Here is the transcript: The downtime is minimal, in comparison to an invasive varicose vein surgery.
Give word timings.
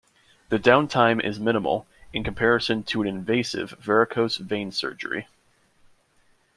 The 0.49 0.57
downtime 0.57 1.23
is 1.23 1.39
minimal, 1.39 1.85
in 2.11 2.23
comparison 2.23 2.81
to 2.85 3.03
an 3.03 3.07
invasive 3.07 3.75
varicose 3.79 4.37
vein 4.37 4.71
surgery. 4.71 5.27